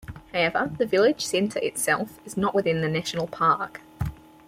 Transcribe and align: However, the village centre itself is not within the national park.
However, 0.33 0.71
the 0.79 0.87
village 0.87 1.23
centre 1.23 1.59
itself 1.59 2.17
is 2.25 2.35
not 2.35 2.55
within 2.55 2.81
the 2.81 2.89
national 2.89 3.27
park. 3.27 3.81